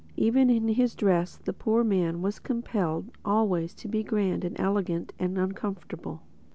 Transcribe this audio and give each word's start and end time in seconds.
Even 0.17 0.49
in 0.49 0.67
his 0.69 0.95
dress 0.95 1.37
the 1.37 1.53
poor 1.53 1.83
man 1.83 2.23
was 2.23 2.39
compelled 2.39 3.11
always 3.23 3.75
to 3.75 3.87
be 3.87 4.01
grand 4.01 4.43
and 4.43 4.59
elegant 4.59 5.13
and 5.19 5.37
uncomfortable. 5.37 6.23